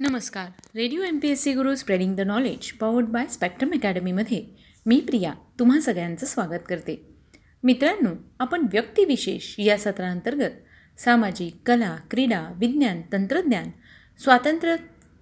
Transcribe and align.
नमस्कार. 0.00 0.50
Radio 0.74 1.02
M 1.02 1.18
P 1.18 1.28
S 1.28 1.40
C 1.42 1.52
Guru 1.52 1.74
spreading 1.74 2.14
the 2.16 2.20
knowledge 2.20 2.70
powered 2.72 3.06
by 3.06 3.26
spectrum 3.26 3.70
अकॅडमीमध्ये 3.70 4.42
मी 4.86 4.98
प्रिया 5.00 5.32
तुम्हा 5.58 5.80
सगळ्यांचं 5.80 6.26
स्वागत 6.26 6.68
करते. 6.68 6.94
मित्रांनो 7.64 8.10
आपण 8.40 8.66
व्यक्तिविशेष 8.72 9.54
या 9.58 9.78
सत्रांतर्गत 9.78 11.00
सामाजिक 11.00 11.56
कला 11.66 11.96
क्रीडा 12.10 12.40
विज्ञान 12.56 13.00
तंत्रज्ञान 13.12 13.70
स्वातंत्र्य 14.18 14.76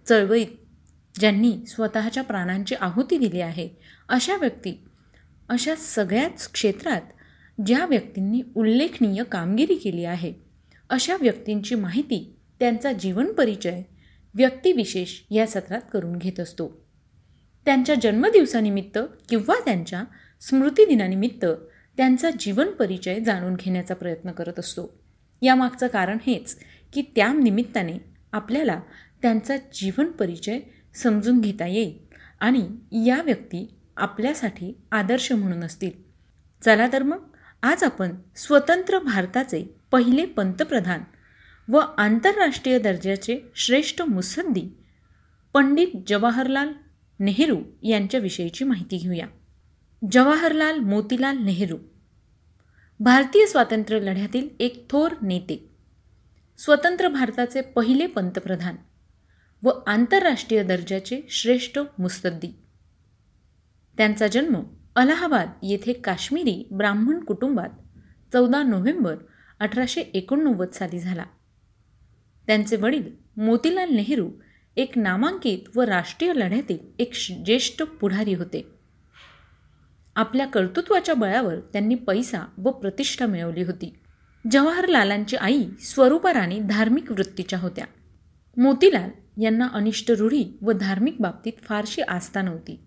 चळवळीत 0.07 1.19
ज्यांनी 1.21 1.57
स्वतःच्या 1.67 2.23
प्राणांची 2.23 2.75
आहुती 2.81 3.19
दिली 3.19 3.41
आहे 3.41 3.69
अशा 4.09 4.37
व्यक्ती 4.37 4.79
अशा 5.49 5.75
सगळ्याच 5.77 6.51
क्षेत्रात 6.53 7.13
ज्या 7.67 7.87
व्यक्तींनी 7.87 8.43
उल्लेखनीय 8.55 9.23
कामगिरी 9.23 9.75
केली 9.75 10.05
आहे 10.05 10.33
अशा 10.91 11.17
व्यक्तींची 11.21 11.75
माहिती 11.75 12.37
त्यांचा 12.61 12.93
जीवन 12.93 13.33
परिचय 13.33 13.83
व्यक्तिविशेष 14.37 15.21
या 15.31 15.47
सत्रात 15.47 15.81
करून 15.93 16.17
घेत 16.17 16.41
असतो. 16.41 16.87
त्यांच्या 17.65 17.95
जन्मदिवसानिमित्त 18.03 18.99
किंवा 19.29 19.55
त्यांच्या 19.65 20.05
स्मृतिदिनानिमित्त 20.41 21.47
त्यांचा 21.97 22.31
जीवन 22.31 22.67
परिचय 22.67 23.21
जाणून 23.21 23.55
घेण्याचा 23.55 23.95
प्रयत्न 23.95 24.33
करत 24.33 24.59
असतो. 24.59 24.99
यामागचं 25.43 25.87
कारण 25.87 26.19
हेच 26.27 26.57
की 26.93 27.03
त्या 27.03 27.33
निमित्ताने 27.33 27.93
आपल्याला 28.33 28.81
त्यांचा 29.23 29.57
जीवन 29.57 30.07
परिचय 30.07 30.59
समजून 30.95 31.41
घेता 31.41 31.67
येईल 31.67 31.99
आणि 32.41 32.69
या 33.07 33.23
व्यक्ती 33.23 33.75
आपल्यासाठी 33.97 34.79
आदर्श 34.93 35.33
म्हणून 35.33 35.65
असतील. 35.65 35.91
चला 36.65 36.89
तर 36.93 37.03
मग 37.03 37.23
आज 37.63 37.85
आपण 37.85 38.15
स्वतंत्र 38.37 38.99
भारताचे 38.99 39.77
पहिले 39.91 40.27
पंतप्रधान 40.27 41.01
व 41.69 41.77
आंतरराष्ट्रीय 41.77 42.79
दर्जाचे 42.79 43.39
श्रेष्ठ 43.55 44.03
मुसद्दी 44.03 44.79
पंडित 45.55 45.89
जवाहरलाल 46.07 46.73
नेहरू 47.21 47.59
यांच्याविषयीची 47.83 48.65
माहिती 48.65 48.97
घेऊया. 48.97 49.27
जवाहरलाल 50.13 50.79
मोतीलाल 50.79 51.37
नेहरू. 51.39 51.79
भारतीय 53.01 53.47
स्वातंत्र्य 53.47 54.01
लढ्यातील 54.01 54.49
एक 54.61 54.91
थोर 54.91 55.15
नेते. 55.23 55.71
स्वतंत्र 56.59 57.09
भारताचे 57.09 57.61
पहिले 57.61 58.07
पंतप्रधान 58.07 58.77
व 59.63 59.71
आंतरराष्ट्रीय 59.87 60.63
दर्जाचे 60.63 61.21
श्रेष्ठ 61.31 61.79
मुस्तद्दी 61.99 62.49
त्यांचा 63.97 64.27
जन्म 64.27 64.63
अलाहाबाद 64.97 65.51
येथे 65.63 65.93
काश्मीरी 65.93 66.69
ब्राह्मण 66.71 67.21
कुटुंबात 67.21 67.69
चौदा 68.33 68.63
नोव्हेंबर 68.63 69.17
अठराशे 69.61 70.01
एकोणनव्वद 70.01 70.71
साली 70.71 70.99
झाला. 70.99 71.25
त्यांचे 72.47 72.77
वडील 72.77 73.11
मोतीलाल 73.37 73.91
नेहरू 73.91 74.31
एक 74.77 74.99
नामांकित 74.99 75.77
व 75.77 75.81
राष्ट्रीय 75.81 76.33
लढ्यातील 76.35 76.79
एक 76.99 77.13
ज्येष्ठ 77.45 77.83
पुढारी 77.83 78.35
होते. 78.35 78.67
आपल्या 80.17 80.47
कर्तृत्वाच्या 80.47 81.15
बळावर 81.15 81.61
त्यांनी 81.61 81.95
पैसा 81.95 82.41
व 82.59 82.71
प्रतिष्ठा 82.71 83.27
मिळवली 83.27 83.63
होती. 83.63 83.95
जवाहरलालांची 84.51 85.37
आई 85.37 85.65
स्वरूपा 85.81 86.33
राणी 86.33 86.59
धार्मिक 86.59 87.13
वृत्तीच्या 87.13 87.59
होत्या. 87.59 87.85
मोतीलाल 88.57 89.11
यांना 89.43 89.69
अनिष्ट 89.73 90.11
रूढी 90.11 90.59
व 90.63 90.73
धार्मिक 90.73 91.17
बाबतीत 91.21 91.53
फारशी 91.63 92.03
आस्था 92.03 92.43
नव्हती. 92.43 92.81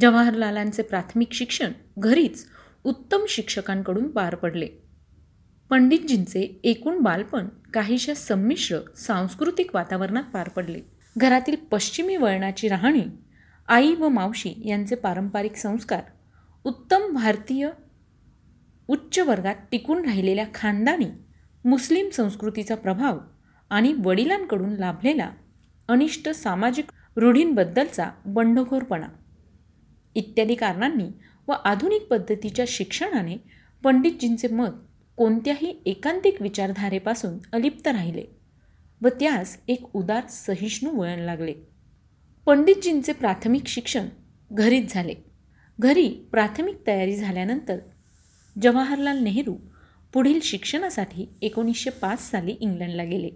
जवाहरलालांचे 0.00 0.82
प्राथमिक 0.82 1.32
शिक्षण 1.32 1.72
घरीच 1.98 2.46
उत्तम 2.84 3.20
शिक्षकांकडून 3.28 4.10
पार 4.10 4.34
पडले. 4.34 4.68
पंडितजींचे 5.70 6.60
एकूण 6.64 6.98
बालपण 6.98 7.48
काहीशा 7.74 8.14
संमिश्र 8.14 8.78
सांस्कृतिक 8.96 9.74
वातावरणात 9.74 10.22
पार 10.22 10.48
पडले. 10.48 10.80
घरातील 11.16 11.56
पश्चिमी 11.70 12.16
वळणाची 12.16 12.68
राहणी 12.68 13.02
आई 13.68 13.94
व 13.94 14.08
मावशी 14.08 14.52
यांचे 14.64 14.94
पारंपरिक 14.94 15.56
संस्कार 15.56 16.02
उत्तम 16.64 17.12
भारतीय 17.14 17.68
उच्च 18.88 19.18
वर्गात 19.18 19.54
टिकून 19.70 20.04
राहिलेल्या 20.04 20.44
खानदानी 20.54 21.06
मुस्लिम 21.64 22.08
संस्कृतीचा 22.08 22.74
प्रभाव 22.74 23.18
आणि 23.70 23.94
वडिलांकडून 24.04 24.72
लाभलेला 24.72 25.30
अनिष्ट 25.88 26.28
सामाजिक 26.28 26.92
रूढींबद्दलचा 27.16 28.10
बंडखोरपणा. 28.26 29.06
इत्यादी 30.14 30.54
कारणांनी 30.54 31.08
व 31.48 31.52
आधुनिक 31.52 32.02
पद्धतीच्या 32.02 32.64
शिक्षणाने 32.68 33.36
पंडितजींचे 33.84 34.48
मत 34.48 34.70
कोणत्याही 35.16 35.82
एकांतिक 35.86 36.42
विचारधारेपासून 36.42 37.38
अलिप्त 37.52 37.88
राहिले 37.88 38.24
व 39.02 39.08
त्यास 39.08 39.58
एक 39.68 39.96
उदार 39.96 40.26
सहिष्णू 40.26 40.90
वळण 40.90 41.18
लागले. 41.18 41.54
पंडितजींचे 42.46 43.12
प्राथमिक 43.12 43.66
शिक्षण 43.66 44.08
घरीच 44.52 44.94
झाले. 44.94 45.14
घरी 45.80 46.08
प्राथमिक 46.08 46.86
तयारी 46.86 47.16
झाल्यानंतर 47.16 47.78
जवाहरलाल 48.62 49.18
नेहरू 49.18 49.54
पुढील 50.12 50.40
शिक्षणासाठी 50.40 51.28
एकोणीसशे 51.42 51.90
पाच 51.90 52.30
साली 52.30 52.52
इंग्लंडला 52.60 53.04
गेले. 53.04 53.30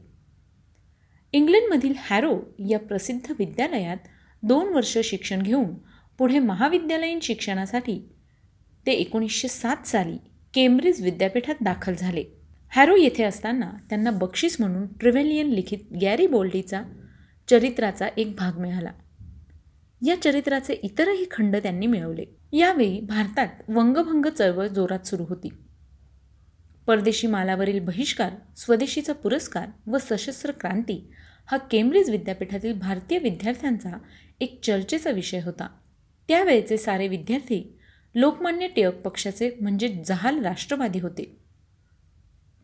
इंग्लंडमधील 1.33 1.95
हॅरो 1.97 2.39
या 2.69 2.79
प्रसिद्ध 2.79 3.33
विद्यालयात 3.39 3.97
दोन 4.43 4.69
वर्ष 4.69 4.99
शिक्षण 5.05 5.43
घेऊन 5.43 5.75
पुढे 6.19 6.39
महाविद्यालयीन 6.39 7.19
शिक्षणासाठी 7.23 8.09
ते 8.87 8.93
एकोणीसशे 8.93 9.49
सात 9.49 9.87
साली 9.87 10.17
केम्ब्रिज 10.55 11.03
विद्यापीठात 11.03 11.55
दाखल 11.61 11.95
झाले. 11.95 12.25
हॅरो 12.69 12.97
येथे 12.97 13.23
असताना 13.23 13.73
त्यांना 13.89 14.11
बक्षीस 14.11 14.57
म्हणून 14.61 14.87
ट्रिव्हेलियन 14.87 15.47
लिखित 15.47 15.79
गॅरी 16.01 16.27
बोल्डीचा 16.27 16.83
चरित्राचा 17.51 18.09
एक 18.17 18.35
भाग 18.37 18.59
मिळाला. 18.59 18.93
या 20.07 20.23
चरित्राचे 20.23 20.73
इतरही 20.73 21.25
खंड 21.31 21.57
त्यांनी 21.57 21.87
मिळवले. 21.87 22.25
यावेळी 22.53 23.01
भारतात 23.01 23.49
वंगभंग 23.69 24.27
चळवळ 24.27 24.67
जोरात 24.67 25.07
सुरू 25.07 25.25
होती. 25.29 25.49
परदेशी 26.87 27.27
मालावरील 27.27 27.81
बहिष्कार 27.81 28.31
स्वदेशीचा 28.57 29.13
पुरस्कार 29.13 29.69
व 29.87 29.99
सशस्त्र 29.99 30.51
क्रांती 30.51 31.11
हा 31.47 31.57
केम्ब्रिज 31.57 32.11
विद्यापीठातील 32.11 32.73
भारतीय 32.73 33.19
विद्यार्थ्यांचा 33.19 33.99
एक 34.41 34.61
चर्चेचा 34.65 35.11
विषय 35.11 35.41
होता. 35.41 35.69
त्यावेळेचे 36.29 36.77
सारे 36.77 37.09
विद्यार्थी 37.09 37.77
लोकमान्य 38.15 38.67
टिळक 38.67 39.01
पक्षाचे 39.01 39.51
म्हणजे 39.61 40.03
जहाल 40.07 40.45
राष्ट्रवादी 40.45 40.99
होते. 40.99 41.37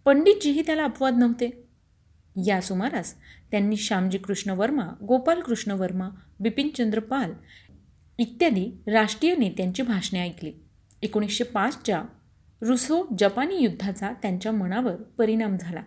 पंडितजीही 0.04 0.62
त्याला 0.66 0.84
अपवाद 0.84 1.14
नव्हते. 1.14 1.62
या 2.46 2.60
सुमारास 2.60 3.14
त्यांनी 3.50 3.76
श्यामजी 3.76 4.18
कृष्ण 4.18 4.50
वर्मा 4.50 4.86
गोपाल 5.02 5.40
कृष्ण 5.40 5.70
वर्मा 5.70 6.08
बिपिनचंद्र 6.40 7.00
पाल 7.00 7.32
इत्यादी 8.18 8.82
राष्ट्रीय 8.86 9.36
नेत्यांची 9.36 9.82
भाषणे 9.82 10.20
ऐकली. 10.20 10.52
एकोणीसशे 11.02 11.44
पाचच्या 11.44 12.02
रुसो 12.60 13.06
जपानी 13.18 13.58
युद्धाचा 13.58 14.12
त्यांच्या 14.22 14.52
मनावर 14.52 14.96
परिणाम 14.96 15.56
झाला. 15.56 15.82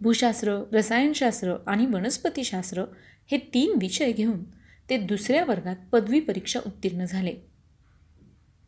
भूशास्त्र 0.00 0.64
रसायनशास्त्र 0.72 1.56
आणि 1.66 1.86
वनस्पतीशास्त्र 1.86 2.84
हे 3.30 3.38
तीन 3.38 3.78
विषय 3.80 4.12
घेऊन 4.12 4.44
ते 4.90 4.98
दुसऱ्या 4.98 5.44
वर्गात 5.44 5.76
पदवी 5.92 6.20
परीक्षा 6.20 6.60
उत्तीर्ण 6.66 7.04
झाले. 7.04 7.49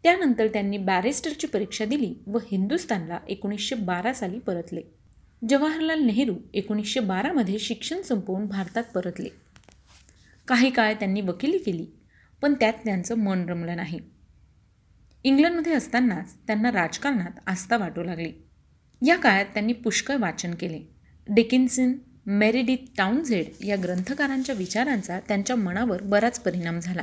त्यानंतर 0.02 0.46
त्यांनी 0.46 0.78
बॅरिस्टरची 0.78 1.46
परीक्षा 1.46 1.84
दिली 1.84 2.14
व 2.26 2.38
हिंदुस्थानला 2.38 3.18
एकोणीसशे 3.28 3.74
बारा 3.74 4.12
साली 4.12 4.38
परतले. 4.38 4.80
जवाहरलाल 5.48 6.00
नेहरू 6.00 6.34
एकोणीसशे 6.54 7.00
बारामध्ये 7.00 7.58
शिक्षण 7.58 8.02
संपवून 8.02 8.46
भारतात 8.46 8.84
परतले. 8.84 9.28
काही 10.48 10.70
काळ 10.70 10.94
त्यांनी 10.94 11.20
वकिली 11.20 11.58
केली 11.58 11.86
पण 12.42 12.54
त्यात 12.54 12.72
त्यांचं 12.72 13.14
मन 13.14 13.48
रमलं 13.48 13.76
नाही. 13.76 14.00
इंग्लंडमध्ये 15.24 15.72
असतानाच 15.72 16.34
त्यांना 16.46 16.72
राजकारणात 16.72 17.40
आस्था 17.46 17.76
वाटू 17.76 18.02
लागली. 18.02 18.32
या 19.06 19.16
काळात 19.16 19.44
त्यांनी 19.44 19.72
पुष्कळ 19.72 20.16
वाचन 20.16 20.54
केले. 20.54 20.80
डिकिन्सन 21.28 21.92
मेरिडिथ 22.26 22.76
टाउनझेड 22.96 23.64
या 23.64 23.76
ग्रंथकारांच्या 23.82 24.54
विचारांचा 24.54 25.20
त्यांच्या 25.20 25.56
मनावर 25.56 26.02
बराच 26.02 26.40
परिणाम 26.40 26.80
झाला. 26.80 27.02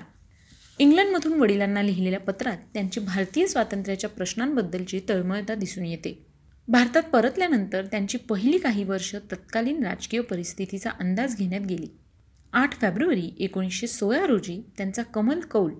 इंग्लंडमधून 0.80 1.40
वडिलांना 1.40 1.82
लिहिलेल्या 1.82 2.20
पत्रात 2.20 2.58
त्यांची 2.74 3.00
भारतीय 3.00 3.48
स्वातंत्र्याच्या 3.48 4.10
प्रश्नांबद्दलची 4.10 5.02
तळमळता 5.10 5.56
दिसून 5.56 5.86
येते. 5.86 6.26
भारतात 6.68 7.04
परतल्यानंतर 7.04 7.86
त्यांची 7.86 8.18
पहिली 8.18 8.58
काही 8.58 8.84
वर्ष 8.84 9.16
तत्कालीन 9.16 9.86
राजकीय 9.86 10.22
परिस्थितीचा 10.22 10.90
अंदाज 10.90 11.38
घेण्यात 11.38 11.62
गेली. 11.62 11.88
आठ 12.54 12.82
फेब्रुवारी 12.82 13.32
एकोणीसशे 13.40 13.88
सोळा 13.88 14.26
रोजी 14.26 14.64
त्यांचा 14.78 15.04
कमल 15.04 15.40
कौल 15.40 15.74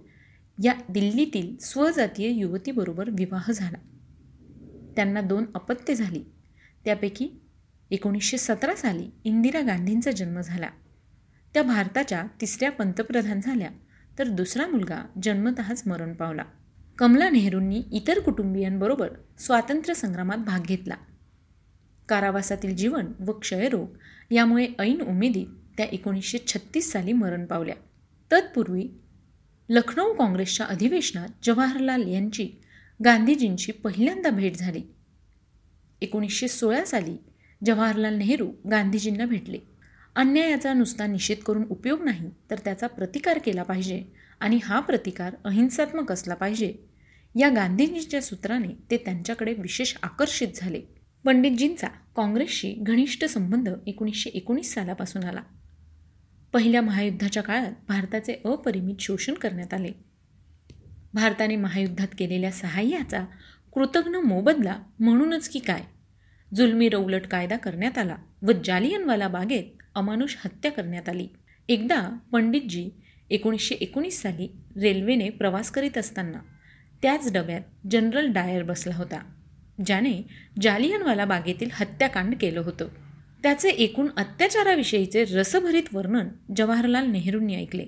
या 0.64 0.74
दिल्लीतील 0.90 1.58
स्वजातीय 1.58 2.28
युवतीबरोबर 2.28 3.10
विवाह 3.10 3.52
झाला. 3.52 3.78
त्यांना 4.96 5.22
दोन 5.22 5.46
अपत्ये 5.56 5.96
झाली. 5.96 6.24
त्यापैकी 6.86 7.30
एकोणीसशे 7.92 8.38
सतरा 8.38 8.76
साली 8.76 9.10
इंदिरा 9.24 9.62
गांधींचा 9.62 10.12
जन्म 10.12 10.42
झाला. 10.42 10.70
त्या 11.54 11.64
भारताच्या 11.64 12.24
तिसऱ्या 12.42 12.72
पंतप्रधान 12.72 13.40
झाल्या. 13.42 13.70
तर 14.20 14.28
दुसरा 14.28 14.68
मुलगा 14.68 15.02
जन्मतःच 15.24 15.84
मरण 15.88 16.14
पावला. 16.14 16.44
कमला 16.98 17.30
नेहरूंनी 17.30 17.84
इतर 17.92 18.20
कुटुंबियांबरोबर 18.20 19.10
स्वातंत्र्य 19.40 19.94
संग्रामात 19.94 20.38
भाग 20.38 20.62
घेतला. 20.62 20.96
कारावासातील 22.10 22.76
जीवन 22.76 23.06
व 23.20 23.32
क्षयरोग 23.32 23.88
यामुळे 24.32 24.68
ऐन 24.80 25.02
उमेदीत 25.02 25.48
त्या 25.78 25.86
एकोणीसशे 25.86 26.38
छत्तीस 26.48 26.92
साली 26.92 27.14
मरण 27.14 27.46
पावल्या. 27.46 27.76
तत्पूर्वी 28.32 28.90
लखनौ 29.70 30.14
काँग्रेसच्या 30.14 30.66
अधिवेशनात 30.66 31.30
जवाहरलाल 31.44 32.08
यांची 32.08 32.50
गांधीजींची 33.06 33.72
पहिल्यांदा 33.72 34.30
भेट 34.30 34.56
झाली. 34.56 34.82
एकोणीसशे 36.02 36.48
सोळा 36.48 36.86
साली 36.86 37.18
जवाहरलाल 37.66 38.16
नेहरू 38.16 38.52
गांधीजींना 38.72 39.26
भेटले. 39.26 39.79
अन्यायाचा 40.16 40.74
नुसता 40.74 41.08
निषेध 41.08 41.38
करून 41.38 41.64
उपयोग 41.70 42.04
नाही 42.04 42.30
तर 42.52 42.60
त्याचा 42.60 42.88
प्रतिकार 42.88 43.38
केला 43.38 43.64
पाहिजे 43.64 44.04
आणि 44.40 44.60
हा 44.64 44.80
प्रतिकार 44.80 45.36
अहिंसात्मक 45.46 46.12
असला 46.12 46.36
पाहिजे. 46.36 46.74
या 47.36 47.50
गांधीजींच्या 47.50 48.22
सूत्राने 48.22 48.68
ते 48.92 48.98
त्यांच्याकडे 48.98 49.54
विशेष 49.54 49.96
आकर्षित 50.04 50.48
झाले. 50.56 50.82
पंडितजींचा 51.26 51.88
काँग्रेसशी 51.88 52.74
घनिष्ठ 52.74 53.26
संबंध 53.26 53.70
एकोणीसशे 53.88 54.30
एकोणीस 54.30 54.74
सालापासून 54.74 55.24
आला. 55.24 55.42
पहिल्या 56.54 56.82
महायुद्धाच्या 56.82 57.44
काळात 57.44 57.72
भारताचे 57.88 58.42
अपरिमित 58.46 58.96
शोषण 59.00 59.34
करण्यात 59.34 59.74
आले. 59.74 59.92
भारताने 61.14 61.56
महायुद्धात 61.56 62.08
केलेल्या 62.18 62.52
सहाय्याचा 62.52 63.26
कृतज्ञ 63.74 64.18
मोबदला 64.18 64.80
म्हणूनच 65.00 65.50
की 65.50 65.60
काय? 65.60 65.82
जुलमी 66.56 66.90
रौलट 66.90 67.28
कायदा 67.28 67.58
करण्यात 67.58 67.98
आला 67.98 68.16
व 68.42 68.52
जालियनवाला 68.66 69.28
बागेत 69.28 69.79
अमानुष 70.00 70.36
हत्या 70.46 70.72
करण्यात 70.72 71.10
आली. 71.10 71.28
एकदा 71.70 72.18
पंडितजी 72.32 72.90
एकोणीसशे 73.30 73.76
एकोणीस 73.76 74.22
साली 74.22 74.48
रेल्वेने 74.82 75.30
प्रवास 75.30 75.72
करीत 75.72 75.98
असताना 75.98 76.40
त्याच 77.02 77.34
डब्यात 77.34 77.62
जनरल 77.92 78.32
डायर 78.32 78.64
बसला 78.64 78.96
होता 78.96 79.20
ज्याने 79.86 80.22
जालियनवाला 80.62 81.26
बागेतील 81.26 81.70
हत्याकांड 81.74 82.36
केलं 82.42 82.60
होतं. 82.60 82.88
त्याचे 83.44 83.70
एकूण 83.70 84.08
अत्याचाराविषयीचे 84.18 85.24
रसभरीत 85.24 85.94
वर्णन 85.94 86.28
जवाहरलाल 86.56 87.08
नेहरूंनी 87.08 87.56
ऐकले. 87.56 87.86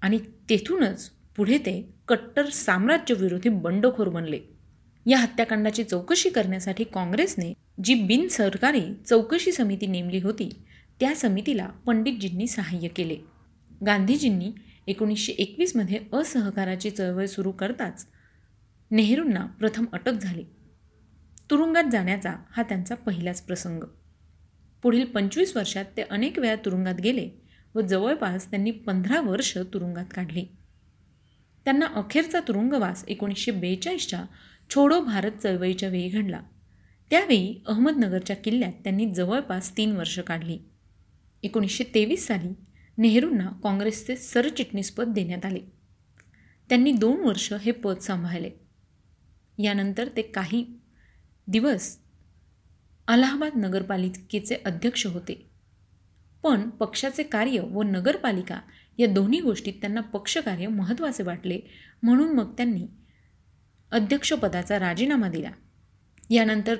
आणि 0.00 0.18
तेथूनच 0.50 1.10
पुढे 1.36 1.58
ते 1.58 1.94
कट्टर 2.08 2.46
साम्राज्यविरोधी 2.46 3.48
बंडखोर 3.48 4.08
बनले. 4.08 4.40
या 5.06 5.18
हत्याकांडाची 5.18 5.84
चौकशी 5.84 6.30
करण्यासाठी 6.30 6.84
काँग्रेसने 6.84 7.54
जी 7.84 7.94
बिनसरकारी 7.94 8.82
चौकशी 9.06 9.52
समिती 9.52 9.86
नेमली 9.86 10.18
होती 10.18 10.50
त्या 11.02 11.14
समितीला 11.14 11.66
पंडितजींनी 11.66 12.46
सहाय्य 12.46 12.88
केले. 12.88 13.16
गांधीजींनी 13.86 14.52
एकोणीसशे 14.86 15.32
एकवीसमध्ये 15.32 16.00
असहकाराची 16.12 16.90
चळवळ 16.90 17.26
सुरू 17.26 17.50
करताच 17.50 18.06
नेहरूंना 18.90 19.46
प्रथम 19.46 19.84
अटक 19.92 20.12
झाली. 20.12 20.44
तुरुंगात 21.50 21.84
जाण्याचा 21.92 22.36
हा 22.50 22.62
त्यांचा 22.62 22.94
पहिलाच 22.94 23.42
प्रसंग. 23.42 23.84
पुढील 24.82 25.04
पंचवीस 25.04 25.56
वर्षात 25.56 25.84
ते 25.96 26.02
अनेक 26.02 26.38
वेळा 26.38 26.56
तुरुंगात 26.56 26.94
गेले 26.94 27.28
व 27.74 27.80
जवळपास 27.80 28.50
त्यांनी 28.50 28.70
पंधरा 28.70 29.20
वर्ष 29.20 29.58
तुरुंगात 29.58 30.06
काढली. 30.14 30.44
त्यांना 31.64 31.86
अखेरचा 31.86 32.40
तुरुंगवास 32.48 33.04
एकोणीसशे 33.08 33.50
बेचाळीसच्या 33.50 34.24
छोडो 34.70 35.00
भारत 35.00 35.32
चळवळीच्या 35.32 35.88
वेळी 35.88 36.08
घडला. 36.08 36.40
त्यावेळी 37.10 37.62
अहमदनगरच्या 37.66 38.36
किल्ल्यात 38.36 38.72
त्यांनी 38.72 39.14
जवळपास 39.14 39.76
तीन 39.76 39.96
वर्ष 39.96 40.18
काढली. 40.18 40.58
एकोणीसशे 41.42 41.84
तेवीस 41.84 42.26
साली 42.26 42.48
नेहरूंना 42.98 43.50
काँग्रेसचे 43.62 44.16
सरचिटणीसपद 44.16 45.08
देण्यात 45.08 45.46
आले. 45.46 45.60
त्यांनी 46.68 46.92
दोन 46.92 47.20
वर्ष 47.20 47.52
हे 47.52 47.72
पद 47.72 47.98
सांभाळले. 47.98 48.50
यानंतर 49.58 50.08
ते 50.08 50.22
काही 50.22 50.66
दिवस 51.46 51.98
अलाहाबाद 53.08 53.52
नगरपालिकेचे 53.56 54.56
अध्यक्ष 54.64 55.06
होते. 55.06 55.50
पण 56.42 56.70
पक्षाचे 56.70 57.22
कार्य 57.22 57.60
व 57.60 57.82
नगरपालिका 57.82 58.60
या 58.98 59.06
दोन्ही 59.06 59.40
गोष्टीत 59.40 59.72
त्यांना 59.72 60.00
पक्षकार्य 60.00 60.66
महत्त्वाचे 60.66 61.22
वाटले 61.22 61.60
म्हणून 62.02 62.32
मग 62.32 62.56
त्यांनी 62.56 62.86
अध्यक्षपदाचा 63.90 64.78
राजीनामा 64.78 65.28
दिला. 65.28 65.50
यानंतर 66.30 66.76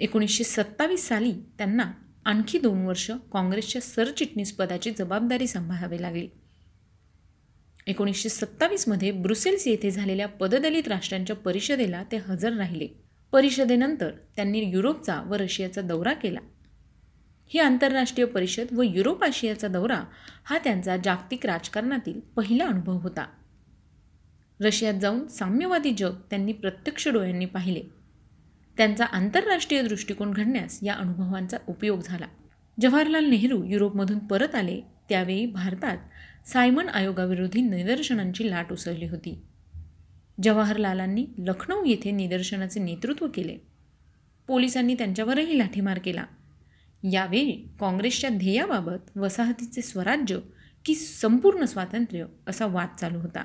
एकोणीसशे 0.00 0.44
सत्तावीस 0.44 1.08
साली 1.08 1.32
त्यांना 1.32 1.92
आणखी 2.24 2.58
दोन 2.58 2.86
वर्ष 2.86 3.10
काँग्रेसच्या 3.32 3.82
सरचिटणीसपदाची 3.82 4.90
जबाबदारी 4.90 5.46
सांभाळावी 5.46 6.02
लागली. 6.02 6.28
एकोणीसशे 7.86 8.28
सत्तावीसमध्ये 8.28 9.10
ब्रुसेल्स 9.10 9.66
येथे 9.66 9.90
झालेल्या 9.90 10.28
पददलित 10.28 10.88
राष्ट्रांच्या 10.88 11.36
परिषदेला 11.36 12.04
ते 12.12 12.16
हजर 12.16 12.52
राहिले. 12.52 12.88
परिषदेनंतर 13.32 14.10
त्यांनी 14.36 14.58
युरोपचा 14.58 15.22
व 15.22 15.34
रशियाचा 15.34 15.80
दौरा 15.80 16.12
केला. 16.12 16.38
ही 17.48 17.58
आंतरराष्ट्रीय 17.58 18.26
परिषद 18.26 18.66
व 18.72 18.82
युरोप 18.82 19.24
आशियाचा 19.24 19.68
दौरा 19.68 20.04
हा 20.44 20.58
त्यांचा 20.58 20.96
जागतिक 20.96 21.46
राजकारणातील 21.46 22.20
पहिला 22.20 22.66
अनुभव 22.66 22.98
होता. 22.98 23.26
रशियात 24.60 24.94
जाऊन 24.94 25.26
साम्यवादी 25.26 25.90
जग 25.90 26.14
त्यांनी 26.30 26.52
प्रत्यक्ष 26.52 27.08
डोळ्यांनी 27.08 27.46
पाहिले. 27.46 28.01
त्यांचा 28.76 29.04
आंतरराष्ट्रीय 29.04 29.82
दृष्टिकोन 29.82 30.32
घडण्यास 30.32 30.78
या 30.82 30.94
अनुभवांचा 30.94 31.56
उपयोग 31.68 32.00
झाला. 32.04 32.26
जवाहरलाल 32.80 33.24
नेहरू 33.24 33.64
युरोपमधून 33.64 34.18
परत 34.18 34.54
आले 34.54 34.80
त्यावेळी 35.08 35.46
भारतात 35.46 35.98
सायमन 36.48 36.88
आयोगाविरोधी 36.88 37.60
निदर्शनांची 37.60 38.50
लाट 38.50 38.72
उसळली 38.72 39.08
होती. 39.08 39.42
जवाहरलालांनी 40.42 41.26
लखनौ 41.38 41.84
येथे 41.84 42.10
निदर्शनाचे 42.10 42.80
नेतृत्व 42.80 43.26
केले. 43.34 43.58
पोलिसांनी 44.46 44.94
त्यांच्यावरही 44.94 45.58
लाठीमार 45.58 45.98
केला. 45.98 46.24
यावेळी 47.12 47.68
काँग्रेसच्या 47.80 48.30
ध्येयाबाबत 48.30 49.16
वसाहतीचे 49.16 49.82
स्वराज्य 49.82 50.38
की 50.84 50.94
संपूर्ण 50.94 51.64
स्वातंत्र्य 51.64 52.24
असा 52.46 52.66
वाद 52.66 52.88
चालू 53.00 53.18
होता. 53.18 53.44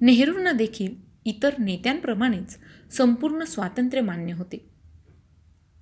नेहरूंना 0.00 0.52
देखील 0.52 1.07
इतर 1.28 1.54
नेत्यांप्रमाणेच 1.58 2.56
संपूर्ण 2.90 3.44
स्वातंत्र्य 3.44 4.02
मान्य 4.02 4.32
होते. 4.32 4.66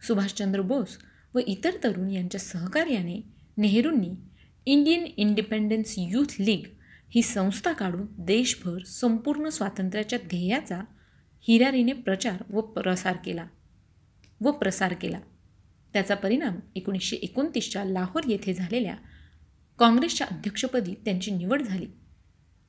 सुभाषचंद्र 0.03 0.61
बोस 0.61 0.99
व 1.35 1.39
इतर 1.47 1.71
तरुण 1.85 2.11
यांच्या 2.11 2.41
सहकार्याने 2.41 3.21
नेहरूंनी 3.57 4.11
इंडियन 4.67 5.05
इंडिपेंडन्स 5.17 5.95
यूथ 5.99 6.35
लीग 6.41 6.67
ही 7.09 7.23
संस्था 7.23 7.73
काढून 7.73 8.07
देशभर 8.19 8.79
संपूर्ण 8.87 9.49
स्वातंत्र्याच्या 9.49 10.19
ध्येयाचा 10.27 10.81
हिरारीने 11.41 11.93
प्रचार 11.93 12.43
व 12.51 12.61
प्रसार 12.61 13.17
केला 13.25 13.47
व 14.41 14.51
प्रसार 14.51 14.93
केला. 14.93 15.19
त्याचा 15.93 16.15
परिणाम 16.15 16.55
एकोणीसशे 16.75 17.17
एकोणतीसच्या 17.17 17.85
लाहोर 17.85 18.23
येथे 18.29 18.55
झालेल्या 18.55 18.95
काँग्रेसच्या 19.79 20.27
अध्यक्षपदी 20.31 20.95
त्यांची 21.05 21.31
निवड 21.31 21.63
झाली. 21.63 21.87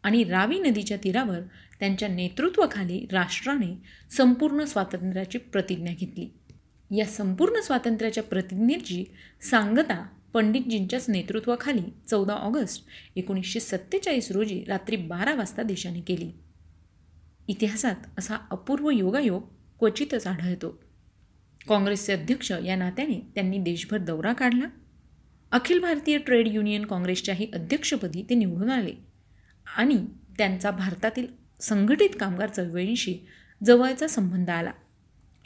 आणि 0.08 0.24
रावी 0.24 0.60
नदीच्या 0.60 0.98
तीरावर 1.04 1.40
त्यांच्या 1.80 2.08
नेतृत्वाखाली 2.08 3.08
राष्ट्राने 3.12 3.84
संपूर्ण 4.18 4.64
स्वातंत्र्याची 4.64 5.38
प्रतिज्ञा 5.38 5.94
घेतली. 6.00 6.34
या 6.98 7.06
संपूर्ण 7.06 7.62
स्वातंत्र्याच्या 7.62 8.24
प्रतिज्ञेची 8.24 9.06
सांगता 9.42 10.08
पंडितजींच्याच 10.34 11.10
नेतृत्वाखाली 11.10 11.82
चौदा 12.10 12.34
ऑगस्ट 12.34 12.86
एकोणीसशे 13.16 13.60
सत्तेचाळीस 13.60 14.32
रोजी 14.32 14.64
रात्री 14.68 14.96
बारा 14.96 15.36
वाजता 15.36 15.64
देशाने 15.64 16.02
केली. 16.02 16.32
इतिहासात 17.48 17.96
असा 18.18 18.36
अपूर्व 18.52 18.90
योगायोग 18.90 19.44
क्वचितच 19.80 20.28
आढळतो. 20.28 20.80
काँग्रेसचे 21.70 22.14
अध्यक्ष 22.14 22.52
या 22.66 22.76
नात्याने 22.76 23.32
त्यांनी 23.36 23.58
देशभर 23.58 23.98
दौरा 23.98 24.34
काढला. 24.34 24.66
अखिल 25.52 25.80
भारतीय 25.80 26.18
ट्रेड 26.18 26.48
युनियन 26.48 26.86
काँग्रेसच्याही 26.86 27.48
अध्यक्षपदी 27.54 28.26
ते 28.30 28.36
निवडून 28.36 28.70
आले. 28.70 29.07
आणि 29.75 30.05
त्यांचा 30.38 30.71
भारतातील 30.71 31.27
संघटित 31.62 32.09
कामगार 32.19 32.50
चळवळींशी 32.50 33.17
जवळचा 33.65 34.07
संबंध 34.07 34.50
आला. 34.50 34.71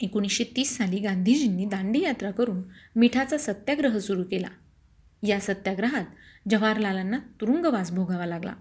एकोणीसशे 0.00 0.44
तीस 0.56 0.76
साली 0.76 0.98
गांधीजींनी 0.98 1.64
दांडी 1.64 2.00
यात्रा 2.00 2.30
करून 2.30 2.62
मिठाचा 2.96 3.38
सत्याग्रह 3.38 3.98
सुरू 3.98 4.22
केला. 4.22 4.48
या 5.26 5.40
सत्याग्रहात 5.40 6.04
जवाहरलालांना 6.50 7.18
तुरुंगवास 7.40 7.90
भोगावा 7.90 8.26
लागला. 8.26 8.54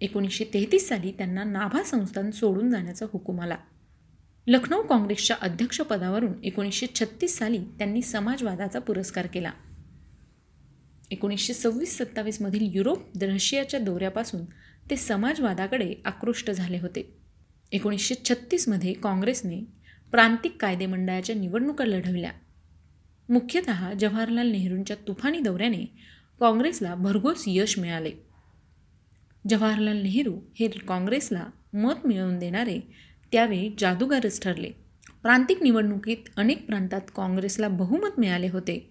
एकोणीसशे 0.00 0.44
तेहतीस 0.54 0.88
साली 0.88 1.12
त्यांना 1.12 1.44
नाभा 1.44 1.82
संस्थान 1.82 2.30
सोडून 2.30 2.70
जाण्याचा 2.70 3.06
हुकूम 3.12 3.40
आला. 3.40 3.56
लखनौ 4.46 4.82
काँग्रेसच्या 4.82 5.36
अध्यक्षपदावरून 5.40 6.32
एकोणीसशे 6.44 6.86
छत्तीस 6.94 7.38
साली 7.38 7.58
त्यांनी 7.58 8.02
समाजवादाचा 8.02 8.78
पुरस्कार 8.78 9.26
केला. 9.26 9.50
एकोणीसशे 11.10 11.54
सव्वीस 11.54 11.98
सत्तावीसमधील 11.98 12.70
युरोप 12.74 12.98
रशियाच्या 13.22 13.80
दौऱ्यापासून 13.80 14.44
ते 14.90 14.96
समाजवादाकडे 14.96 15.94
आकृष्ट 16.04 16.50
झाले 16.50 16.78
होते. 16.78 17.16
एकोणीसशे 17.72 18.14
छत्तीसमध्ये 18.14 18.92
काँग्रेसने 18.92 19.60
प्रांतिक 20.10 20.56
कायदेमंडळाच्या 20.60 21.36
निवडणुका 21.36 21.84
लढवल्या. 21.84 22.32
मुख्यतः 23.28 23.92
जवाहरलाल 23.92 24.50
नेहरूंच्या 24.50 24.96
तुफानी 25.08 25.40
दौऱ्याने 25.40 25.84
काँग्रेसला 26.40 26.94
भरघोस 26.94 27.44
यश 27.46 27.78
मिळाले. 27.78 28.10
जवाहरलाल 29.48 30.02
नेहरू 30.02 30.40
हे 30.54 30.68
काँग्रेसला 30.68 31.46
मत 31.72 32.06
मिळवून 32.06 32.38
देणारे 32.38 32.80
त्यावेळी 33.32 33.74
जादूगारच 33.78 34.42
ठरले. 34.42 34.70
प्रांतिक 35.22 35.62
निवडणुकीत 35.62 36.16
अनेक 36.36 36.66
प्रांतात 36.66 37.00
काँग्रेसला 37.16 37.68
बहुमत 37.68 38.18
मिळाले 38.18 38.48
होते. 38.48 38.89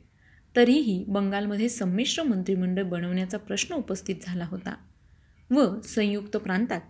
तरीही 0.56 1.04
बंगालमध्ये 1.08 1.70
संमिश्र 1.70 2.24
मंत्रिमंडळ 2.24 2.84
बनवण्याचा 2.84 3.38
प्रश्न 3.38 3.76
उपस्थित 3.76 4.16
झाला 4.22 4.46
होता 4.46 4.76
व 5.52 5.82
संयुक्त 5.82 6.38
प्रांतात 6.38 6.82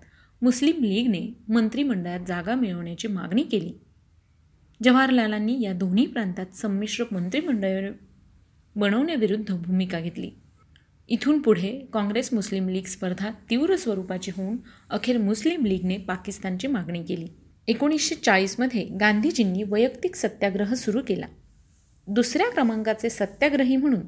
मुस्लिम 0.41 0.83
लीगने 0.83 1.33
मंत्रिमंडळात 1.49 2.19
जागा 2.27 2.55
मिळवण्याची 2.55 3.07
मागणी 3.07 3.43
केली. 3.43 3.73
जवाहरलालांनी 4.83 5.61
या 5.61 5.73
दोन्ही 5.73 6.05
प्रांतात 6.05 6.55
संमिश्र 6.55 7.03
मंत्रिमंडळ 7.11 7.91
बनवण्याविरुद्ध 8.75 9.55
भूमिका 9.55 9.99
घेतली. 9.99 10.31
इथून 11.09 11.41
पुढे 11.41 11.79
काँग्रेस 11.93 12.33
मुस्लिम 12.33 12.69
लीग 12.69 12.85
स्पर्धा 12.85 13.29
तीव्र 13.49 13.75
स्वरूपाची 13.75 14.31
होऊन 14.31 14.57
अखेर 14.89 15.17
मुस्लिम 15.17 15.65
लीगने 15.65 15.97
पाकिस्तानची 15.97 16.67
मागणी 16.67 17.03
केली. 17.03 17.27
एकोणीसशे 17.67 18.15
चाळीसमध्ये 18.15 18.83
गांधीजींनी 18.99 19.63
वैयक्तिक 19.63 20.15
सत्याग्रह 20.15 20.73
सुरू 20.73 21.01
केला. 21.07 21.25
दुसऱ्या 22.11 22.49
क्रमांकाचे 22.49 23.09
सत्याग्रही 23.09 23.75
म्हणून 23.75 24.01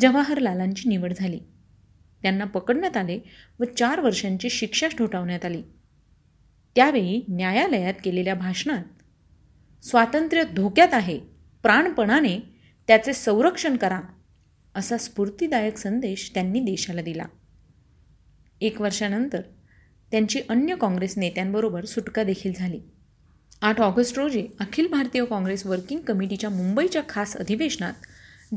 जवाहरलालांची 0.00 0.88
निवड 0.88 1.12
झाली. 1.16 1.40
त्यांना 2.22 2.44
पकडण्यात 2.44 2.96
आले 2.96 3.20
व 3.60 3.64
चार 3.64 4.00
वर्षांची 4.00 4.50
शिक्षा 4.50 4.88
ठोठावण्यात 4.88 5.44
आली. 5.44 5.62
त्यावेळी 6.76 7.24
न्यायालयात 7.28 7.94
केलेल्या 8.04 8.34
भाषणात 8.34 8.84
स्वातंत्र्य 9.84 10.44
धोक्यात 10.44 10.94
आहे 10.94 11.20
प्राणपणाने 11.62 12.38
त्याचे 12.86 13.12
संरक्षण 13.12 13.76
करा 13.76 14.00
असा 14.74 14.96
स्फूर्तीदायक 14.96 15.76
संदेश 15.76 16.30
त्यांनी 16.34 16.60
देशाला 16.60 17.02
दिला. 17.02 17.24
एक 18.60 18.80
वर्षानंतर 18.80 19.40
त्यांची 20.10 20.40
अन्य 20.48 20.76
काँग्रेस 20.76 21.18
नेत्यांबरोबर 21.18 21.84
सुटका 21.84 22.22
देखील 22.22 22.52
झाली. 22.56 22.80
आठ 23.62 23.80
ऑगस्ट 23.80 24.18
रोजी 24.18 24.46
अखिल 24.60 24.86
भारतीय 24.86 25.24
काँग्रेस 25.24 25.66
वर्किंग 25.66 26.00
कमिटीच्या 26.00 26.50
मुंबईच्या 26.50 27.02
खास 27.08 27.36
अधिवेशनात 27.36 27.92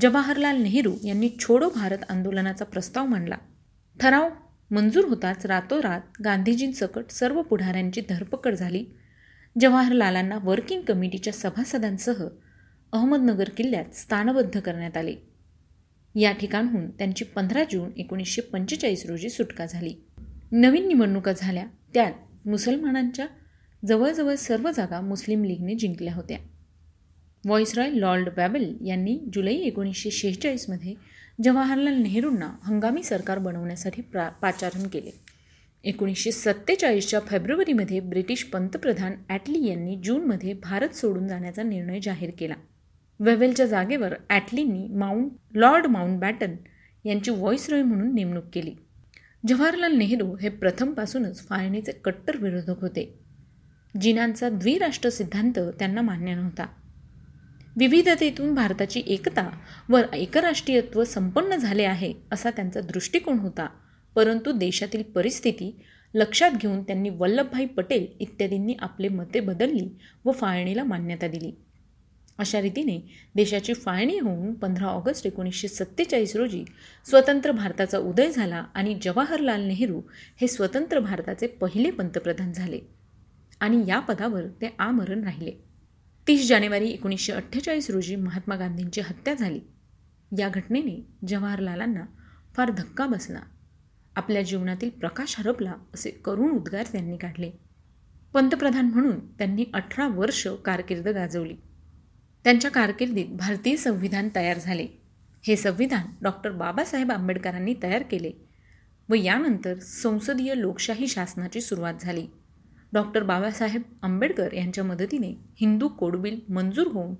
जवाहरलाल 0.01 0.61
नेहरू 0.61 0.93
यांनी 1.05 1.29
छोडो 1.39 1.69
भारत 1.69 1.97
आंदोलनाचा 2.09 2.65
प्रस्ताव 2.65 3.05
मांडला. 3.05 3.35
ठराव 3.99 4.29
मंजूर 4.71 5.05
होताच 5.05 5.45
रातोरात 5.45 6.01
गांधीजींसकट 6.23 7.09
सर्व 7.09 7.41
पुढाऱ्यांची 7.41 8.01
धरपकड 8.09 8.55
झाली. 8.55 8.85
जवाहरलालांना 9.59 10.37
वर्किंग 10.43 10.81
कमिटीच्या 10.81 11.33
सभासदांसह 11.33 12.27
अहमदनगर 12.91 13.49
किल्ल्यात 13.57 13.95
स्थानबद्ध 13.95 14.59
करण्यात 14.59 14.97
आले. 14.97 15.15
या 16.15 16.31
ठिकाणहून 16.31 16.89
त्यांची 16.89 17.25
पंधरा 17.25 17.63
जून 17.63 17.89
एकोणीसशे 17.97 18.41
पंचेचाळीस 18.41 19.05
रोजी 19.05 19.29
सुटका 19.29 19.65
झाली. 19.65 19.93
नवीन 20.51 20.87
निवडणुका 20.87 21.31
झाल्या. 21.37 21.65
त्यात 21.93 22.47
मुसलमानांच्या 22.47 23.25
जवळजवळ 23.87 24.35
सर्व 24.35 24.71
जागा 24.71 25.01
मुस्लिम 25.01 25.43
लीगने 25.43 25.75
जिंकल्या 25.75 26.13
होत्या. 26.13 26.37
व्हॉइसरॉय 27.45 27.89
लॉर्ड 27.89 28.29
बॅबल 28.37 28.73
यांनी 28.85 29.17
जुलै 29.33 29.53
एकोणीसशे 29.53 30.11
शेहेचाळीसमध्ये 30.11 30.93
जवाहरलाल 31.43 31.93
नेहरूंना 31.93 32.51
हंगामी 32.63 33.03
सरकार 33.03 33.37
बनवण्यासाठी 33.37 34.01
प्रा 34.01 34.29
पाचारण 34.29 34.87
केले. 34.87 35.11
एकोणीसशे 35.83 36.31
सत्तेचाळीसच्या 36.31 37.19
फेब्रुवारीमध्ये 37.19 37.99
ब्रिटिश 37.99 38.43
पंतप्रधान 38.43 39.15
ॲटली 39.29 39.67
यांनी 39.67 39.95
जूनमध्ये 40.03 40.53
भारत 40.53 40.95
सोडून 40.95 41.27
जाण्याचा 41.27 41.63
निर्णय 41.63 41.99
जाहीर 41.99 42.29
केला. 42.39 42.55
वेवेलच्या 43.19 43.65
जागेवर 43.65 44.13
ॲटलींनी 44.29 44.87
माउंट 44.87 45.57
लॉर्ड 45.57 45.85
माउंट 45.85 46.19
बॅटन 46.19 46.55
यांची 47.05 47.31
व्हॉइसरॉय 47.31 47.83
म्हणून 47.83 48.13
नेमणूक 48.15 48.43
केली. 48.53 48.75
जवाहरलाल 49.47 49.93
नेहरू 49.93 50.35
हे 50.35 50.49
प्रथमपासूनच 50.49 51.47
फाळणीचे 51.47 51.91
कट्टर 51.91 52.37
विरोधक 52.37 52.81
होते. 52.81 53.17
जिनांचा 53.99 54.49
द्विराष्ट्र 54.49 55.09
सिद्धांत 55.09 55.59
त्यांना 55.79 56.01
मान्य 56.01 56.35
नव्हता. 56.35 56.65
विविधतेतून 57.77 58.53
भारताची 58.53 59.01
एकता 59.07 59.49
व 59.89 59.99
एकराष्ट्रीयत्व 60.13 61.03
संपन्न 61.03 61.55
झाले 61.55 61.83
आहे 61.83 62.13
असा 62.31 62.49
त्यांचा 62.51 62.81
दृष्टिकोन 62.81 63.39
होता. 63.39 63.67
परंतु 64.15 64.51
देशातील 64.51 65.03
परिस्थिती 65.03 65.75
लक्षात 66.13 66.51
घेऊन 66.51 66.83
त्यांनी 66.83 67.09
वल्लभभाई 67.09 67.65
पटेल 67.65 68.07
इत्यादींनी 68.19 68.75
आपले 68.79 69.07
मते 69.07 69.39
बदलली 69.39 69.89
व 70.25 70.31
फाळणीला 70.31 70.83
मान्यता 70.83 71.27
दिली. 71.27 71.51
अशा 72.37 72.61
रीतीने 72.61 72.97
देशाची 73.35 73.73
फाळणी 73.73 74.19
होऊन 74.19 74.53
पंधरा 74.53 74.85
ऑगस्ट 74.85 75.27
एकोणीसशे 75.27 75.67
सत्तेचाळीस 75.67 76.35
रोजी 76.35 76.63
स्वतंत्र 77.09 77.51
भारताचा 77.51 77.97
उदय 77.97 78.31
झाला 78.31 78.63
आणि 78.73 78.97
जवाहरलाल 79.01 79.63
नेहरू 79.63 80.01
हे 80.41 80.47
स्वतंत्र 80.47 80.99
भारताचे 80.99 81.47
पहिले 81.47 81.91
पंतप्रधान 81.91 82.51
झाले. 82.51 82.79
आणि 83.61 83.83
या 83.87 83.99
पदावर 83.99 84.47
ते 84.47 84.75
आमरण 84.79 85.23
राहिले. 85.23 85.51
तीस 86.27 86.47
जानेवारी 86.47 86.89
एकोणीसशे 86.89 87.33
अठ्ठेचाळीस 87.33 87.89
रोजी 87.89 88.15
महात्मा 88.15 88.55
गांधींची 88.55 89.01
हत्या 89.01 89.33
झाली. 89.33 89.59
या 90.39 90.49
घटनेने 90.49 91.07
जवाहरलालांना 91.27 92.05
फार 92.55 92.71
धक्का 92.71 93.05
बसला. 93.05 93.39
आपल्या 94.15 94.41
जीवनातील 94.41 94.89
प्रकाश 94.89 95.35
हरपला 95.37 95.73
असे 95.93 96.09
करुण 96.09 96.51
उद्गार 96.51 96.83
त्यांनी 96.91 97.17
काढले. 97.17 97.51
पंतप्रधान 98.33 98.85
म्हणून 98.85 99.33
त्यांनी 99.33 99.65
अठरा 99.73 100.07
वर्ष 100.07 100.47
कारकीर्द 100.65 101.07
गाजवली. 101.07 101.55
त्यांच्या 102.43 102.71
कारकिर्दीत 102.71 103.25
भारतीय 103.25 103.75
संविधान 103.75 104.29
तयार 104.35 104.59
झाले. 104.59 104.87
हे 105.43 105.55
संविधान 105.55 106.05
डॉक्टर 106.21 106.51
बाबासाहेब 106.51 107.11
आंबेडकरांनी 107.11 107.73
तयार 107.83 108.03
केले 108.03 108.31
व 109.09 109.13
यानंतर 109.13 109.79
संसदीय 109.79 110.53
लोकशाही 110.57 111.07
शासनाची 111.07 111.61
सुरुवात 111.61 111.93
झाली. 112.01 112.27
डॉक्टर 112.93 113.23
बाबासाहेब 113.23 113.81
आंबेडकर 114.01 114.53
यांच्या 114.53 114.83
मदतीने 114.83 115.33
हिंदू 115.61 115.87
कोडबिल 115.87 116.39
मंजूर 116.49 116.87
होऊन 116.87 117.15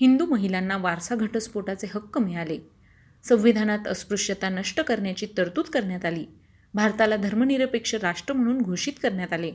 हिंदू 0.00 0.26
महिलांना 0.26 0.76
वारसा 0.76 1.14
घटस्फोटाचे 1.14 1.86
हक्क 1.94 2.18
मिळाले. 2.18 2.58
संविधानात 3.24 3.88
अस्पृश्यता 3.88 4.48
नष्ट 4.48 4.80
करण्याची 4.80 5.26
तरतूद 5.36 5.64
करण्यात 5.64 6.04
आली. 6.04 6.24
भारताला 6.74 7.16
धर्मनिरपेक्ष 7.16 7.94
राष्ट्र 7.94 8.34
म्हणून 8.34 8.60
घोषित 8.62 8.92
करण्यात 9.02 9.32
आले. 9.32 9.52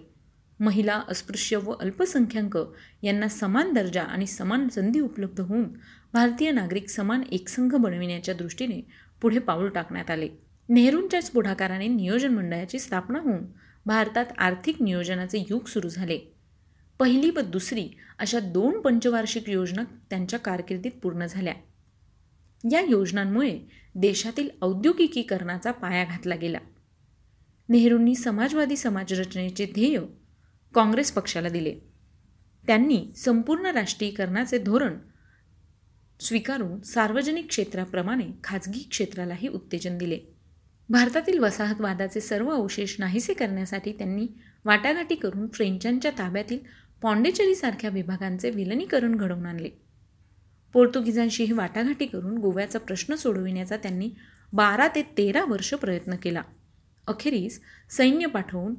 महिला 0.59 1.01
अस्पृश्य 1.09 1.57
व 1.57 1.71
अल्पसंख्याक 1.71 2.57
यांना 3.03 3.27
समान 3.27 3.73
दर्जा 3.73 4.03
आणि 4.03 4.27
समान 4.27 4.67
संधी 4.67 4.99
उपलब्ध 4.99 5.41
होऊन 5.41 5.63
भारतीय 6.13 6.51
नागरिक 6.51 6.89
समान 6.89 7.21
एकसंघ 7.31 7.75
बनविण्याच्या 7.75 8.35
दृष्टीने 8.35 8.81
पुढे 9.21 9.39
पाऊल 9.39 9.69
टाकण्यात 9.69 10.11
आले. 10.11 10.29
नेहरूंच्याच 10.69 11.29
पुढाकाराने 11.29 11.87
नियोजन 11.87 12.33
मंडळाची 12.33 12.79
स्थापना 12.79 13.19
होऊन 13.19 13.45
भारतात 13.85 14.25
आर्थिक 14.37 14.81
नियोजनाचे 14.81 15.45
युग 15.49 15.65
सुरू 15.65 15.89
झाले. 15.89 16.19
पहिली 16.99 17.29
व 17.29 17.39
दुसरी 17.39 17.89
अशा 18.19 18.39
दोन 18.39 18.81
पंचवार्षिक 18.81 19.49
योजना 19.49 19.83
त्यांच्या 20.09 20.39
कारकिर्दीत 20.39 20.91
पूर्ण 21.03 21.25
झाल्या. 21.25 21.53
या 22.71 22.81
योजनांमुळे 22.81 23.59
देशातील 23.95 24.49
औद्योगिकीकरणाचा 24.61 25.71
पाया 25.71 26.05
घातला 26.05 26.35
गेला. 26.35 26.57
नेहरूंनी 27.69 28.15
समाजवादी 28.15 28.75
समाजरचनेचे 28.75 29.65
ध्येय 29.65 29.99
काँग्रेस 30.73 31.11
पक्षाला 31.11 31.49
दिले. 31.49 31.79
त्यांनी 32.67 33.13
संपूर्ण 33.15 33.65
राष्ट्रीयकरणाचे 33.65 34.57
धोरण 34.57 34.97
स्वीकारून 36.19 36.81
सार्वजनिक 36.81 37.47
क्षेत्राप्रमाणे 37.47 38.27
खाजगी 38.43 38.87
क्षेत्रालाही 38.89 39.47
उत्तेजन 39.47 39.97
दिले. 39.97 40.34
भारतातील 40.89 41.39
वसाहतवादाचे 41.39 42.21
सर्व 42.21 42.49
अवशेष 42.49 42.95
नाहीसे 42.99 43.33
करण्यासाठी 43.33 43.91
त्यांनी 43.91 44.27
वाटाघाटी 44.65 45.15
करून 45.15 45.47
फ्रेंचांच्या 45.47 46.11
ताब्यातील 46.11 46.59
पॉंडेचेरीसारख्या 47.01 47.89
विभागांचे 47.89 48.49
विलनीकरण 48.49 49.15
घडवून 49.15 49.45
आणले. 49.45 49.69
पोर्तुगीजांशीही 50.73 51.51
वाटाघाटी 51.51 52.05
करून 52.05 52.37
गोव्याचा 52.37 52.79
प्रश्न 52.79 53.15
सोडविण्याचा 53.15 53.77
त्यांनी 53.77 54.09
बारा 54.53 54.87
ते 54.87 55.01
तेरा 55.01 55.45
वर्ष 55.45 55.73
प्रयत्न 55.73 56.15
केला. 56.15 56.41
अखेरीस 57.07 57.61
सैन्य 57.89 58.25
पाठवून 58.25 58.75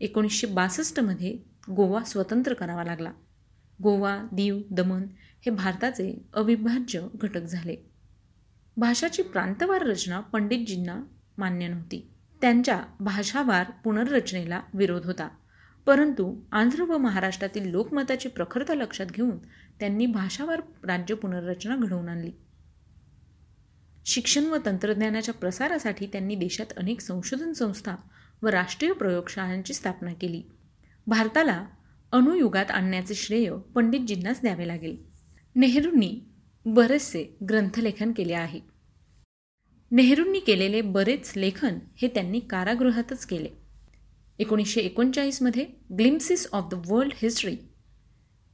एकोणीसशे 0.00 0.46
बासष्टमध्ये 0.46 1.38
गोवा 1.70 2.04
स्वतंत्र 2.04 2.54
करावा 2.54 2.84
लागला. 2.84 3.12
गोवा 3.82 4.26
दीव 4.32 4.60
दमन 4.70 5.02
हे 5.46 5.50
भारताचे 5.50 6.24
अविभाज्य 6.34 7.00
घटक 7.14 7.42
झाले. 7.42 7.76
भाषाची 8.76 9.22
प्रांतवार 9.22 9.82
रचना 9.82 10.20
पंडितजींना 10.20 11.02
मान्य 11.38 11.68
नव्हती. 11.68 12.10
त्यांच्या 12.40 12.82
भाषावार 13.00 13.70
पुनर्रचनेला 13.84 14.60
विरोध 14.74 15.06
होता. 15.06 15.28
परंतु 15.86 16.40
आंध्र 16.52 16.82
व 16.82 16.98
महाराष्ट्रातील 16.98 17.70
लोकमताची 17.70 18.28
प्रखरता 18.28 18.74
लक्षात 18.74 19.06
घेऊन 19.06 19.38
त्यांनी 19.80 20.06
भाषावार 20.06 20.60
राज्य 20.84 21.14
पुनर्रचना 21.14 21.76
घडवून 21.76 22.08
आणली. 22.08 22.32
शिक्षण 24.06 24.44
व 24.44 24.56
तंत्रज्ञानाच्या 24.66 25.34
प्रसारासाठी 25.34 26.06
त्यांनी 26.06 26.34
देशात 26.34 26.66
अनेक 26.76 27.00
संशोधन 27.00 27.52
संस्था 27.52 27.96
व 28.42 28.46
राष्ट्रीय 28.46 28.92
प्रयोगशाळांची 28.92 29.74
स्थापना 29.74 30.12
केली. 30.12 30.42
भारताला 31.06 31.66
अणुयुगात 32.12 32.70
आणण्याचे 32.70 33.14
श्रेय 33.14 33.52
पंडितजींनाच 33.74 34.40
द्यावे 34.42 34.68
लागेल. 34.68 34.96
नेहरूंनी 35.54 36.20
बरेचसे 36.66 37.36
ग्रंथलेखन 37.48 38.12
केले 38.12 38.32
आहे. 38.32 38.77
नेहरूंनी 39.90 40.40
केलेले 40.40 40.80
बरेच 40.80 41.32
लेखन 41.36 41.78
हे 41.96 42.08
त्यांनी 42.08 42.40
कारागृहातच 42.40 43.26
केले. 43.26 43.48
एकोणीसशे 44.38 44.80
एकोणचाळीसमध्ये 44.80 45.64
glimpses 45.98 46.46
of 46.52 46.64
the 46.70 46.82
world 46.86 47.12
history 47.22 47.56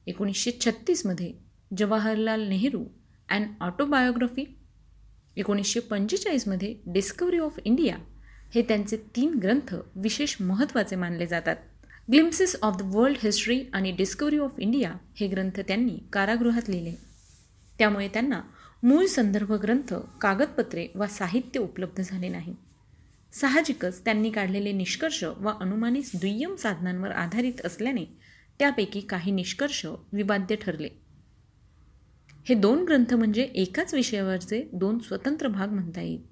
एकोणीसशे 0.06 0.50
छत्तीसमध्ये 0.60 1.32
जवाहरलाल 1.78 2.48
नेहरू 2.48 2.84
अँड 3.30 3.46
ऑटोबायोग्राफी 3.60 4.44
एकोणीसशे 5.36 5.80
पंचेचाळीसमध्ये 5.80 6.74
डिस्कवरी 6.86 7.38
ऑफ 7.38 7.58
इंडिया 7.64 7.96
हे 8.54 8.62
त्यांचे 8.62 8.96
तीन 8.96 9.34
ग्रंथ 9.34 9.74
विशेष 9.96 10.36
महत्त्वाचे 10.40 10.96
मानले 10.96 11.26
जातात. 11.26 11.56
Glimpses 12.12 12.56
of 12.62 12.76
the 12.76 12.82
world 12.94 13.18
history 13.22 13.64
आणि 13.72 13.92
डिस्कवरी 13.92 14.38
ऑफ 14.38 14.58
इंडिया 14.58 14.94
हे 15.16 15.28
ग्रंथ 15.28 15.60
त्यांनी 15.60 15.98
कारागृहात 16.12 16.68
लिहिले. 16.68 16.94
त्यामुळे 17.78 18.08
त्यांना 18.08 18.40
मूळ 18.84 19.06
संदर्भ 19.06 19.52
ग्रंथ 19.52 19.94
कागदपत्रे 20.20 20.88
वा 20.94 21.06
साहित्य 21.06 21.60
उपलब्ध 21.60 22.00
झाले 22.00 22.28
नाही. 22.28 22.54
साहजिकच 23.32 24.04
त्यांनी 24.04 24.30
काढलेले 24.30 24.72
निष्कर्ष 24.72 25.24
व 25.24 25.48
अनुमानित 25.60 26.02
दुय्यम 26.14 26.54
साधनांवर 26.54 27.10
आधारित 27.10 27.66
असल्याने 27.66 28.04
त्यापैकी 28.58 29.00
काही 29.00 29.32
निष्कर्ष 29.32 29.86
विवाद्य 30.12 30.56
ठरले. 30.56 30.88
हे 32.48 32.54
दोन 32.54 32.84
ग्रंथ 32.84 33.14
म्हणजे 33.14 33.42
एकाच 33.42 33.94
विषयावरचे 33.94 34.68
दोन 34.72 34.98
स्वतंत्र 34.98 35.48
भाग 35.48 35.68
म्हणता 35.68 36.00
येईल. 36.00 36.22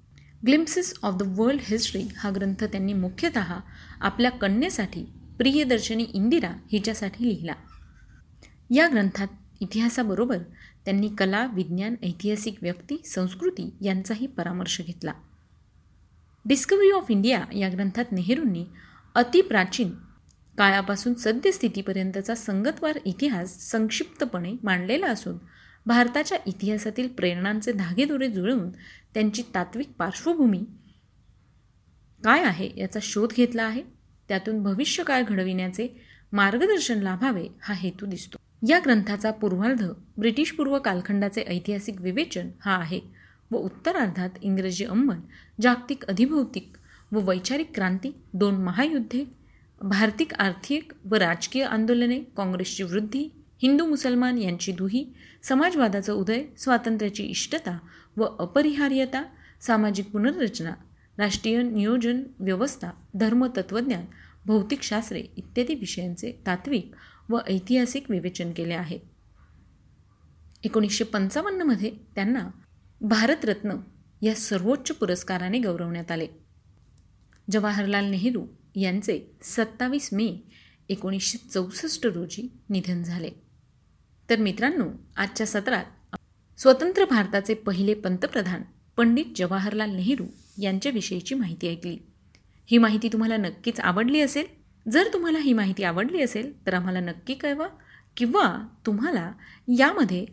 Glimpses 0.47 0.93
of 1.03 1.13
the 1.15 1.35
world 1.37 1.61
history 1.63 2.03
हा 2.17 2.31
ग्रंथ 2.35 2.63
त्यांनी 2.63 2.93
मुख्यतः 2.93 3.59
आपल्या 4.01 4.31
कन्येसाठी 4.31 5.03
प्रियदर्शनी 5.37 6.03
इंदिरा 6.03 6.51
हिच्यासाठी 6.71 7.27
लिहिला. 7.27 7.53
या 8.69 8.87
ग्रंथात 8.87 9.27
इतिहासाबरोबर 9.63 10.37
त्यांनी 10.85 11.09
कला 11.09 11.45
विज्ञान 11.45 11.95
ऐतिहासिक 12.03 12.55
व्यक्ती 12.61 13.01
संस्कृती 13.05 13.73
यांचाही 13.81 14.27
परामर्श 14.27 14.81
घेतला. 14.81 15.13
डिस्कवरी 16.45 16.91
ऑफ 16.91 17.05
इंडिया 17.09 17.45
या 17.55 17.69
ग्रंथात 17.69 18.11
नेहरूंनी 18.11 18.65
अतिप्राचीन 19.15 19.91
काळापासून 20.57 21.13
सद्यस्थितीपर्यंतचा 21.13 22.35
संगतवार 22.35 22.99
इतिहास 23.05 23.59
संक्षिप्तपणे 23.71 24.53
मांडलेला 24.63 25.07
असून 25.07 25.37
भारताच्या 25.85 26.37
इतिहासातील 26.47 27.07
प्रेरणांचे 27.07 27.71
धागेदोरे 27.71 28.27
जुळवून 28.27 28.69
त्यांची 29.13 29.41
तात्विक 29.55 29.89
पार्श्वभूमी 29.99 30.63
काय 32.23 32.43
आहे 32.43 32.69
याचा 32.77 32.99
शोध 33.01 33.33
घेतला 33.33 33.63
आहे. 33.63 33.83
त्यातून 34.27 34.63
भविष्य 34.63 35.03
काय 35.03 35.23
घडविण्याचे 35.23 35.87
मार्गदर्शन 36.31 36.99
लाभावे 36.99 37.47
हा 37.61 37.73
हेतू 37.73 38.05
दिसतो. 38.05 38.42
या 38.63 38.79
ग्रंथाचा 38.79 39.31
पूर्वार्ध 39.31 39.83
ब्रिटिशपूर्व 40.17 40.77
कालखंडाचे 40.79 41.43
ऐतिहासिक 41.47 42.01
विवेचन 42.01 42.49
हा 42.61 42.75
आहे 42.75 42.99
व 43.51 43.57
उत्तरार्धात 43.57 44.37
इंग्रजी 44.41 44.85
अंमल 44.85 45.17
जागतिक 45.61 46.05
अधिभौतिक 46.05 46.77
व 47.11 47.19
वैचारिक 47.29 47.75
क्रांती 47.75 48.11
दोन 48.33 48.61
महायुद्धे 48.63 49.23
भारतीक 49.81 50.33
आर्थिक 50.33 50.93
व 51.05 51.15
राजकीय 51.15 51.63
आंदोलने 51.63 52.19
काँग्रेसची 52.37 52.83
वृद्धी 52.83 53.27
हिंदू 53.61 53.85
मुसलमान 53.85 54.37
यांची 54.37 54.71
दुही 54.71 55.05
समाजवादाचा 55.43 56.13
उदय 56.13 56.43
स्वातंत्र्याची 56.57 57.23
इष्टता 57.23 57.77
व 58.17 58.25
अपरिहार्यता 58.39 59.23
सामाजिक 59.61 60.09
पुनर्रचना 60.11 60.73
राष्ट्रीय 61.17 61.61
नियोजन 61.63 62.23
व्यवस्था 62.39 62.89
धर्मतत्वज्ञान 63.13 64.05
भौतिकशास्त्रे 64.45 65.19
इत्यादी 65.37 65.75
विषयांचे 65.75 66.31
तात्विक 66.45 66.95
व 67.29 67.39
ऐतिहासिक 67.47 68.11
विवेचन 68.11 68.51
केले 68.51 68.73
आहे. 68.73 68.99
एकोणीसशे 70.63 71.03
पंचावन्नमध्ये 71.03 71.91
त्यांना 72.15 72.49
भारतरत्न 73.01 73.75
या 74.21 74.35
सर्वोच्च 74.35 74.91
पुरस्काराने 74.91 75.59
गौरवण्यात 75.59 76.11
आले. 76.11 76.27
जवाहरलाल 77.51 78.05
नेहरू 78.05 78.45
यांचे 78.75 79.19
सत्तावीस 79.43 80.09
मे 80.13 80.37
एकोणीसशे 80.89 81.37
चौसष्ट 81.37 82.05
रोजी 82.05 82.51
निधन 82.69 83.03
झाले. 83.03 83.29
तर 84.29 84.39
मित्रांनो 84.39 84.85
आजच्या 85.15 85.47
सत्रात 85.47 86.15
स्वतंत्र 86.57 87.05
भारताचे 87.05 87.53
पहिले 87.53 87.93
पंतप्रधान 87.93 88.61
पंडित 88.97 89.25
जवाहरलाल 89.35 89.95
नेहरू 89.95 90.25
यांच्याविषयीची 90.61 91.35
माहिती 91.35 91.67
ऐकली. 91.67 91.97
ही 92.65 92.77
माहिती 92.77 93.07
तुम्हाला 93.07 93.37
नक्कीच 93.37 93.79
आवडली 93.79 94.21
असेल 94.21 94.62
जर 94.91 95.07
तुम्हाला 95.13 95.39
ही 95.39 95.53
माहिती 95.53 95.83
आवडली 95.83 96.21
असेल 96.21 96.51
तर 96.65 96.73
आम्हाला 96.73 96.99
नक्की 96.99 97.33
कळवा 97.33 97.67
किंवा 98.17 98.67
तुम्हाला 98.85 99.31
यामध्ये 99.77 100.25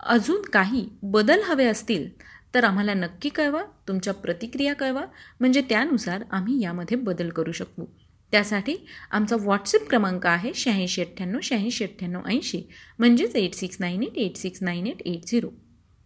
अजून 0.00 0.42
काही 0.42 0.88
बदल 1.02 1.42
हवे 1.42 1.64
असतील 1.64 2.08
तर 2.54 2.64
आम्हाला 2.64 2.94
नक्की 2.94 3.28
कळवा 3.28 3.62
तुमच्या 3.88 4.14
प्रतिक्रिया 4.14 4.74
कळवा. 4.74 5.04
म्हणजे 5.40 5.60
त्यानुसार 5.60 6.22
आम्ही 6.30 6.62
यामध्ये 6.62 6.96
बदल 6.96 7.28
करू 7.28 7.52
शकू. 7.52 7.84
त्यासाठी 8.32 8.86
आमचा 9.10 9.36
व्हॉट्सअप 9.36 9.88
क्रमांक 9.90 10.26
आहे 10.26 10.54
शहाऐंशी 10.54 11.00
अठ्ठ्याण्णव 11.00 11.38
शहाऐंशी 11.42 11.84
अठ्ठ्याण्णव 11.84 12.26
ऐंशी. 12.26 12.62
म्हणजेच 12.98 13.36
eight 13.36 13.54
six 13.54 13.76
nine 13.80 14.02
eight 14.02 14.18
eight 14.18 14.36
six 14.36 14.62
nine 14.62 14.86
eight 14.86 15.02
eight 15.02 15.26
zero 15.26 15.48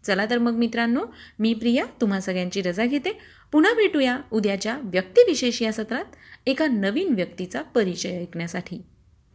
चला 0.05 0.27
तर 0.31 0.39
मग 0.39 0.53
मित्रांनो 0.53 1.05
मी 1.39 1.55
प्रिया 1.55 1.85
तुम्हा 2.01 2.21
सगळ्यांची 2.21 2.63
रजा 2.63 2.85
घेते. 2.85 3.19
पुन्हा 3.53 3.73
भेटूया 3.73 4.19
उद्याच्या 4.31 4.79
व्यक्तिविशेष 4.83 5.63
या 5.63 5.73
सत्रात 5.73 6.05
एका 6.47 6.67
नवीन 6.67 7.15
व्यक्तीचा 7.15 7.63
परिचय 7.63 8.21
ऐकण्यासाठी. 8.21 8.83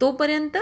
तोपर्यंत 0.01 0.58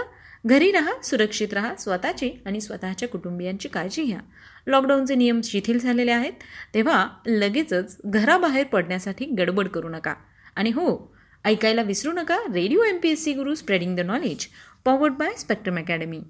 घरी 0.46 0.70
राहा 0.72 0.92
सुरक्षित 1.02 1.52
राहा 1.52 1.74
स्वतःची 1.74 2.30
आणि 2.46 2.60
स्वतःच्या 2.60 3.08
कुटुंबियांची 3.08 3.68
काळजी 3.68 4.04
घ्या. 4.04 4.20
लॉकडाऊनचे 4.66 5.14
नियम 5.14 5.40
शिथिल 5.44 5.78
झालेले 5.78 6.10
आहेत 6.10 6.32
तेव्हा 6.74 7.08
लगेचच 7.26 7.96
घराबाहेर 8.04 8.64
पडण्यासाठी 8.64 9.24
गडबड 9.24 9.68
करू 9.68 9.88
नका. 9.88 10.14
आणि 10.56 10.70
हो 10.70 11.16
ऐकायला 11.44 11.82
विसरू 11.82 12.12
नका 12.12 12.38
radio 12.54 12.82
M 12.82 12.98
P 13.02 13.10
S 13.10 13.24
C 13.24 13.32
Guru 13.32 13.54
spreading 13.54 13.96
the 13.96 14.00
knowledge 14.00 14.46
powered 14.84 15.12
by 15.12 15.32
Spectrum 15.38 15.78
academy 15.78 16.20